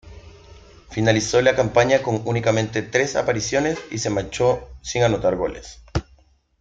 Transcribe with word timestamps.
Finalizó 0.89 1.43
la 1.43 1.55
campaña 1.55 2.01
con 2.01 2.23
únicamente 2.25 2.81
tres 2.81 3.15
apariciones 3.15 3.77
y 3.91 3.99
se 3.99 4.09
marchó 4.09 4.67
sin 4.81 5.03
anotar 5.03 5.35
goles. 5.35 5.83